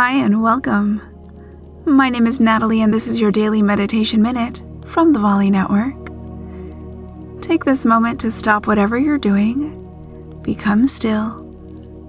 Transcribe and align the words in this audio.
Hi, 0.00 0.12
and 0.12 0.40
welcome. 0.44 1.02
My 1.84 2.08
name 2.08 2.28
is 2.28 2.38
Natalie, 2.38 2.82
and 2.82 2.94
this 2.94 3.08
is 3.08 3.20
your 3.20 3.32
daily 3.32 3.62
meditation 3.62 4.22
minute 4.22 4.62
from 4.86 5.12
the 5.12 5.18
Volley 5.18 5.50
Network. 5.50 5.96
Take 7.42 7.64
this 7.64 7.84
moment 7.84 8.20
to 8.20 8.30
stop 8.30 8.68
whatever 8.68 8.96
you're 8.96 9.18
doing, 9.18 10.40
become 10.44 10.86
still, 10.86 11.40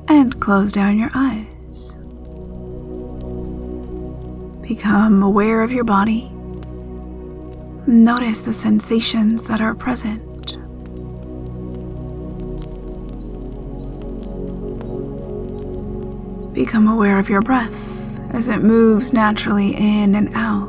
and 0.07 0.39
close 0.39 0.71
down 0.71 0.99
your 0.99 1.09
eyes. 1.15 1.95
Become 4.61 5.23
aware 5.23 5.63
of 5.63 5.71
your 5.71 5.83
body. 5.83 6.29
Notice 7.87 8.41
the 8.41 8.53
sensations 8.53 9.45
that 9.45 9.61
are 9.61 9.73
present. 9.73 10.21
Become 16.59 16.89
aware 16.89 17.17
of 17.19 17.29
your 17.29 17.41
breath 17.41 18.33
as 18.35 18.49
it 18.49 18.57
moves 18.57 19.13
naturally 19.13 19.69
in 19.77 20.13
and 20.13 20.29
out. 20.35 20.67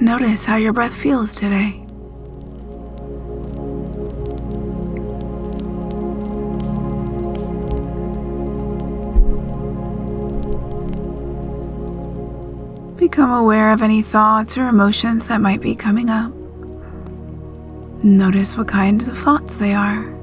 Notice 0.00 0.44
how 0.44 0.54
your 0.54 0.72
breath 0.72 0.94
feels 0.94 1.34
today. 1.34 1.72
Become 12.96 13.32
aware 13.32 13.72
of 13.72 13.82
any 13.82 14.02
thoughts 14.02 14.56
or 14.56 14.68
emotions 14.68 15.26
that 15.26 15.40
might 15.40 15.60
be 15.60 15.74
coming 15.74 16.10
up. 16.10 16.32
Notice 18.04 18.56
what 18.56 18.68
kinds 18.68 19.08
of 19.08 19.18
thoughts 19.18 19.56
they 19.56 19.74
are 19.74 20.15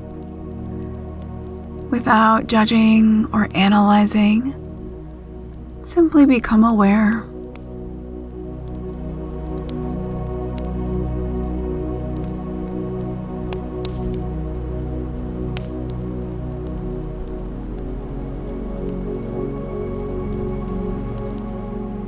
without 1.94 2.48
judging 2.48 3.32
or 3.32 3.48
analyzing. 3.54 4.52
Simply 5.84 6.26
become 6.26 6.64
aware. 6.64 7.24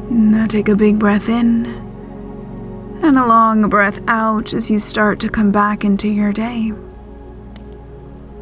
Now 0.10 0.48
take 0.48 0.68
a 0.68 0.76
big 0.76 0.98
breath 0.98 1.30
in 1.30 1.68
and 3.04 3.20
a 3.20 3.28
long 3.28 3.70
breath 3.70 4.00
out 4.08 4.52
as 4.52 4.72
you 4.72 4.80
start 4.80 5.20
to 5.20 5.30
come 5.30 5.52
back 5.52 5.86
into 5.86 6.08
your 6.08 6.34
day. 6.34 6.74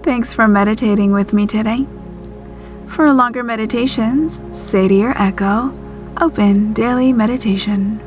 Thanks 0.04 0.34
for 0.34 0.50
meditating 0.50 1.14
with 1.14 1.32
me 1.32 1.48
today. 1.48 1.88
For 2.88 3.14
longer 3.14 3.42
meditations, 3.42 4.42
say 4.52 4.90
to 4.90 4.94
your 4.94 5.18
echo, 5.18 5.73
Open 6.20 6.73
Daily 6.73 7.14
Meditation. 7.14 8.02